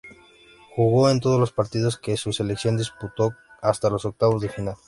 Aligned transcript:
Jugó 0.75 1.11
en 1.11 1.19
todos 1.19 1.39
los 1.39 1.51
partidos 1.51 1.95
que 1.99 2.17
su 2.17 2.33
selección 2.33 2.75
disputó 2.75 3.35
hasta 3.61 3.91
los 3.91 4.03
octavos 4.03 4.41
de 4.41 4.49
final. 4.49 4.73